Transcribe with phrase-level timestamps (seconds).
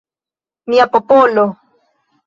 [0.69, 1.45] Mia popolo!